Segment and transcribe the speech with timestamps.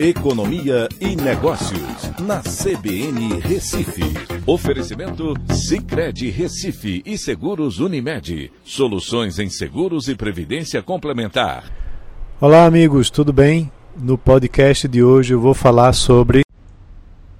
[0.00, 4.04] Economia e Negócios, na CBN Recife.
[4.46, 8.52] Oferecimento Cicred Recife e Seguros Unimed.
[8.62, 11.64] Soluções em seguros e previdência complementar.
[12.40, 13.72] Olá, amigos, tudo bem?
[14.00, 16.42] No podcast de hoje eu vou falar sobre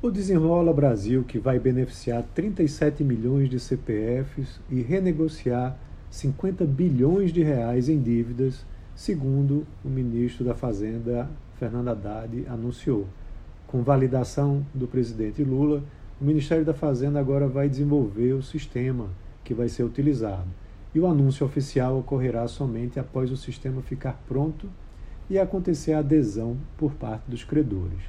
[0.02, 5.76] o Desenrola Brasil, que vai beneficiar 37 milhões de CPFs e renegociar
[6.10, 8.66] 50 bilhões de reais em dívidas,
[8.96, 13.06] segundo o ministro da Fazenda, Fernando Haddad, anunciou.
[13.66, 15.82] Com validação do presidente Lula,
[16.20, 19.08] o Ministério da Fazenda agora vai desenvolver o sistema
[19.44, 20.46] que vai ser utilizado.
[20.94, 24.68] E o anúncio oficial ocorrerá somente após o sistema ficar pronto
[25.28, 28.00] e acontecer a adesão por parte dos credores.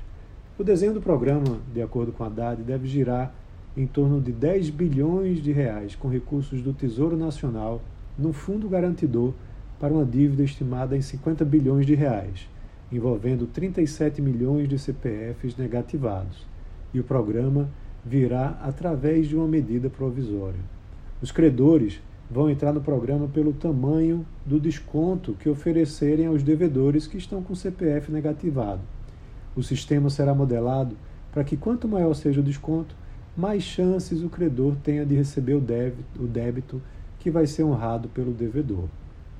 [0.57, 3.33] O desenho do programa, de acordo com Haddad, deve girar
[3.75, 7.81] em torno de 10 bilhões de reais com recursos do Tesouro Nacional
[8.17, 9.33] no fundo garantidor
[9.79, 12.47] para uma dívida estimada em 50 bilhões de reais,
[12.91, 16.45] envolvendo 37 milhões de CPFs negativados.
[16.93, 17.69] E o programa
[18.05, 20.59] virá através de uma medida provisória.
[21.21, 27.17] Os credores vão entrar no programa pelo tamanho do desconto que oferecerem aos devedores que
[27.17, 28.81] estão com CPF negativado.
[29.55, 30.95] O sistema será modelado
[31.31, 32.95] para que quanto maior seja o desconto,
[33.35, 36.81] mais chances o credor tenha de receber o débito, o débito
[37.19, 38.85] que vai ser honrado pelo devedor.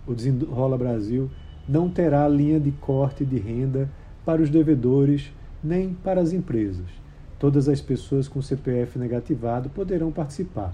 [0.07, 1.29] O Desenrola Brasil
[1.69, 3.87] não terá linha de corte de renda
[4.25, 5.31] para os devedores
[5.63, 6.87] nem para as empresas.
[7.37, 10.73] Todas as pessoas com CPF negativado poderão participar.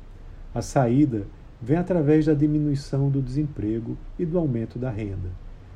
[0.55, 1.27] A saída
[1.61, 5.31] vem através da diminuição do desemprego e do aumento da renda.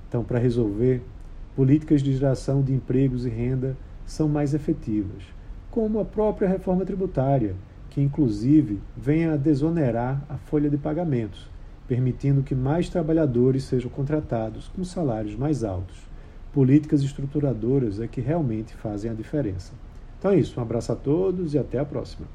[0.08, 1.02] Então, para resolver,
[1.56, 5.22] políticas de geração de empregos e renda são mais efetivas,
[5.70, 7.54] como a própria reforma tributária,
[7.90, 11.48] que inclusive vem a desonerar a folha de pagamentos,
[11.86, 15.96] permitindo que mais trabalhadores sejam contratados com salários mais altos.
[16.52, 19.72] Políticas estruturadoras é que realmente fazem a diferença.
[20.18, 22.26] Então é isso, um abraço a todos e até a próxima.